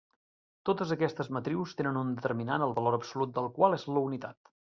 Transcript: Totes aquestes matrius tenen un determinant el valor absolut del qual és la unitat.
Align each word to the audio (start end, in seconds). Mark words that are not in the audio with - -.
Totes 0.69 0.93
aquestes 0.95 1.29
matrius 1.37 1.75
tenen 1.81 2.01
un 2.01 2.09
determinant 2.21 2.65
el 2.67 2.73
valor 2.79 2.99
absolut 2.99 3.35
del 3.39 3.53
qual 3.59 3.79
és 3.81 3.87
la 3.93 4.07
unitat. 4.09 4.41